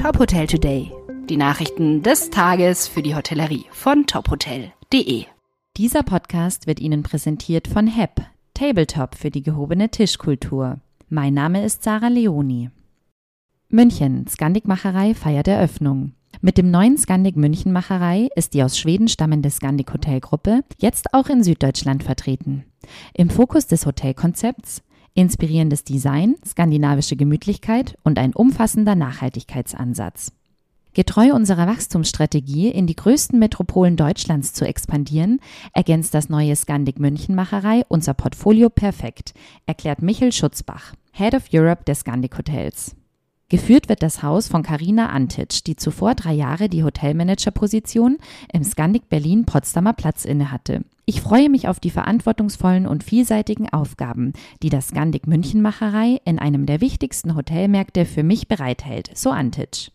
[0.00, 0.90] Top Hotel Today.
[1.28, 5.26] Die Nachrichten des Tages für die Hotellerie von tophotel.de.
[5.76, 8.22] Dieser Podcast wird Ihnen präsentiert von HEP,
[8.54, 10.80] Tabletop für die gehobene Tischkultur.
[11.10, 12.70] Mein Name ist Sarah Leoni.
[13.68, 16.14] München, Skandik-Macherei feiert Eröffnung.
[16.40, 21.28] Mit dem neuen Skandik München Macherei ist die aus Schweden stammende Skandik Hotelgruppe jetzt auch
[21.28, 22.64] in Süddeutschland vertreten.
[23.12, 24.80] Im Fokus des Hotelkonzepts
[25.14, 30.32] inspirierendes Design, skandinavische Gemütlichkeit und ein umfassender Nachhaltigkeitsansatz.
[30.92, 35.40] Getreu unserer Wachstumsstrategie, in die größten Metropolen Deutschlands zu expandieren,
[35.72, 39.32] ergänzt das neue Skandik München Macherei unser Portfolio perfekt,
[39.66, 42.96] erklärt Michel Schutzbach, Head of Europe der Skandik Hotels.
[43.50, 48.18] Geführt wird das Haus von Karina Antic, die zuvor drei Jahre die Hotelmanager-Position
[48.52, 50.84] im Skandik Berlin Potsdamer Platz innehatte.
[51.04, 56.64] Ich freue mich auf die verantwortungsvollen und vielseitigen Aufgaben, die das Skandik Münchenmacherei in einem
[56.64, 59.90] der wichtigsten Hotelmärkte für mich bereithält, so Antic.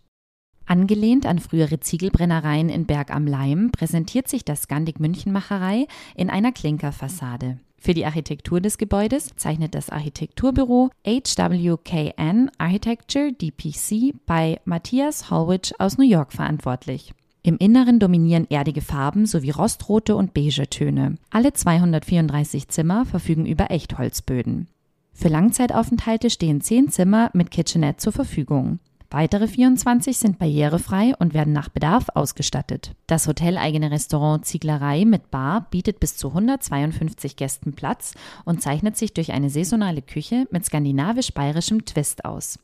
[0.66, 6.52] Angelehnt an frühere Ziegelbrennereien in Berg am Leim präsentiert sich das Skandik Münchenmacherei in einer
[6.52, 7.60] Klinkerfassade.
[7.86, 16.00] Für die Architektur des Gebäudes zeichnet das Architekturbüro HWKN Architecture DPC bei Matthias Holwich aus
[16.00, 17.14] New York verantwortlich.
[17.44, 21.18] Im Inneren dominieren erdige Farben sowie rostrote und beige Töne.
[21.30, 24.68] Alle 234 Zimmer verfügen über Echtholzböden.
[25.14, 28.80] Für Langzeitaufenthalte stehen 10 Zimmer mit Kitchenette zur Verfügung.
[29.16, 32.92] Weitere 24 sind barrierefrei und werden nach Bedarf ausgestattet.
[33.08, 38.14] Das hoteleigene Restaurant Zieglerei mit Bar bietet bis zu 152 Gästen Platz
[38.44, 42.60] und zeichnet sich durch eine saisonale Küche mit skandinavisch-bayerischem Twist aus.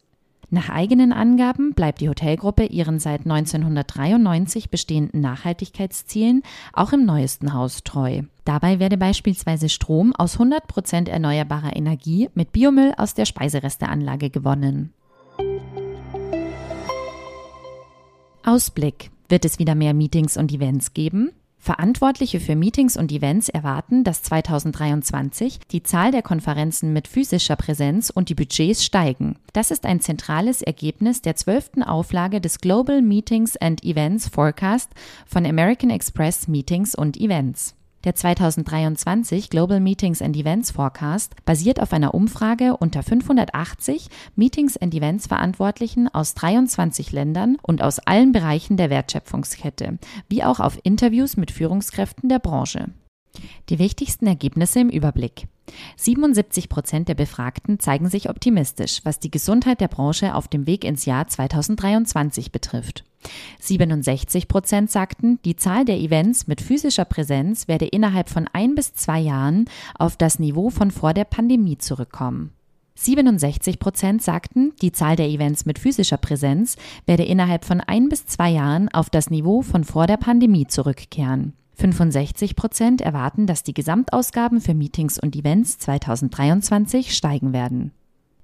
[0.49, 6.43] Nach eigenen Angaben bleibt die Hotelgruppe ihren seit 1993 bestehenden Nachhaltigkeitszielen
[6.73, 8.23] auch im neuesten Haus treu.
[8.43, 14.91] Dabei werde beispielsweise Strom aus 100% erneuerbarer Energie mit Biomüll aus der Speiseresteanlage gewonnen.
[18.45, 19.11] Ausblick.
[19.29, 21.31] Wird es wieder mehr Meetings und Events geben?
[21.57, 28.09] Verantwortliche für Meetings und Events erwarten, dass 2023 die Zahl der Konferenzen mit physischer Präsenz
[28.09, 29.35] und die Budgets steigen.
[29.53, 34.89] Das ist ein zentrales Ergebnis der zwölften Auflage des Global Meetings and Events Forecast
[35.27, 37.75] von American Express Meetings und Events.
[38.03, 44.95] Der 2023 Global Meetings and Events Forecast basiert auf einer Umfrage unter 580 Meetings and
[44.95, 51.37] Events Verantwortlichen aus 23 Ländern und aus allen Bereichen der Wertschöpfungskette, wie auch auf Interviews
[51.37, 52.89] mit Führungskräften der Branche.
[53.69, 55.47] Die wichtigsten Ergebnisse im Überblick.
[55.95, 60.83] 77 Prozent der Befragten zeigen sich optimistisch, was die Gesundheit der Branche auf dem Weg
[60.83, 63.03] ins Jahr 2023 betrifft.
[63.59, 68.93] 67 Prozent sagten, die Zahl der Events mit physischer Präsenz werde innerhalb von ein bis
[68.93, 69.65] zwei Jahren
[69.97, 72.51] auf das Niveau von vor der Pandemie zurückkommen.
[72.95, 76.75] 67 Prozent sagten, die Zahl der Events mit physischer Präsenz
[77.05, 81.53] werde innerhalb von ein bis zwei Jahren auf das Niveau von vor der Pandemie zurückkehren.
[81.81, 87.91] 65 Prozent erwarten, dass die Gesamtausgaben für Meetings und Events 2023 steigen werden.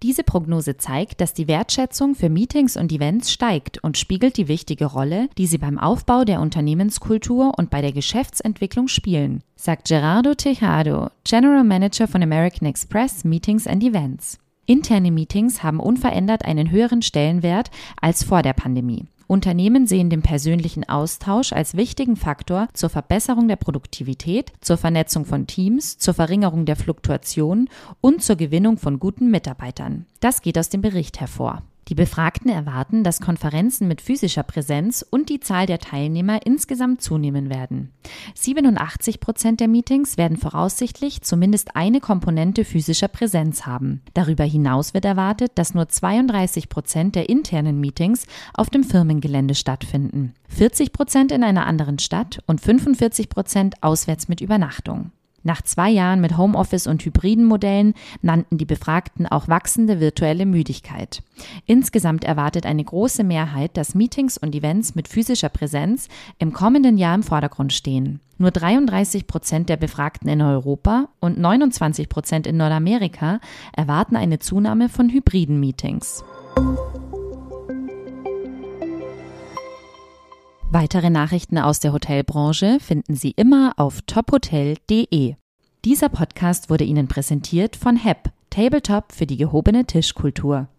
[0.01, 4.85] Diese Prognose zeigt, dass die Wertschätzung für Meetings und Events steigt und spiegelt die wichtige
[4.85, 11.09] Rolle, die sie beim Aufbau der Unternehmenskultur und bei der Geschäftsentwicklung spielen, sagt Gerardo Tejado,
[11.23, 14.39] General Manager von American Express Meetings and Events.
[14.65, 17.69] Interne Meetings haben unverändert einen höheren Stellenwert
[18.01, 19.05] als vor der Pandemie.
[19.27, 25.47] Unternehmen sehen den persönlichen Austausch als wichtigen Faktor zur Verbesserung der Produktivität, zur Vernetzung von
[25.47, 30.05] Teams, zur Verringerung der Fluktuation und zur Gewinnung von guten Mitarbeitern.
[30.21, 31.61] Das geht aus dem Bericht hervor.
[31.87, 37.49] Die Befragten erwarten, dass Konferenzen mit physischer Präsenz und die Zahl der Teilnehmer insgesamt zunehmen
[37.49, 37.93] werden.
[38.35, 44.01] 87 Prozent der Meetings werden voraussichtlich zumindest eine Komponente physischer Präsenz haben.
[44.13, 50.33] Darüber hinaus wird erwartet, dass nur 32 Prozent der internen Meetings auf dem Firmengelände stattfinden,
[50.49, 55.11] 40 Prozent in einer anderen Stadt und 45 Prozent auswärts mit Übernachtung.
[55.47, 61.23] Nach zwei Jahren mit Homeoffice und hybriden Modellen nannten die Befragten auch wachsende virtuelle Müdigkeit.
[61.65, 67.15] Insgesamt erwartet eine große Mehrheit, dass Meetings und Events mit physischer Präsenz im kommenden Jahr
[67.15, 68.19] im Vordergrund stehen.
[68.37, 73.39] Nur 33 Prozent der Befragten in Europa und 29 Prozent in Nordamerika
[73.71, 76.25] erwarten eine Zunahme von hybriden Meetings.
[80.69, 85.35] Weitere Nachrichten aus der Hotelbranche finden Sie immer auf tophotel.de.
[85.85, 90.67] Dieser Podcast wurde Ihnen präsentiert von HEP, Tabletop für die gehobene Tischkultur.